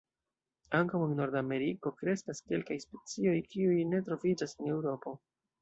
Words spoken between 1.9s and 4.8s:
kreskas kelkaj specioj kiuj ne troviĝas en